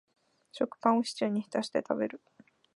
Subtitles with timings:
[0.51, 2.21] 食パンをシチューに浸して食べる